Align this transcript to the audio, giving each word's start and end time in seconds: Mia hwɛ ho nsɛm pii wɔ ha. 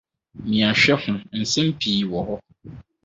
Mia 0.47 0.69
hwɛ 0.81 0.93
ho 1.05 1.13
nsɛm 1.41 1.67
pii 1.79 2.03
wɔ 2.11 2.19
ha. 2.27 2.35